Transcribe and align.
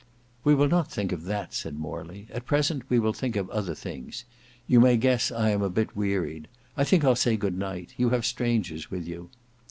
"We 0.43 0.55
will 0.55 0.67
not 0.67 0.89
think 0.91 1.11
that," 1.25 1.53
said 1.53 1.75
Morley. 1.75 2.25
"At 2.33 2.47
present 2.47 2.81
we 2.89 2.97
will 2.97 3.13
think 3.13 3.35
of 3.35 3.47
other 3.51 3.75
things. 3.75 4.25
You 4.65 4.79
may 4.79 4.97
guess 4.97 5.31
I 5.31 5.51
am 5.51 5.61
a 5.61 5.69
bit 5.69 5.95
wearied; 5.95 6.47
I 6.75 6.83
think 6.83 7.03
I'll 7.03 7.15
say 7.15 7.37
good 7.37 7.55
night; 7.55 7.93
you 7.97 8.09
have 8.09 8.25
strangers 8.25 8.89
with 8.89 9.07
you." 9.07 9.29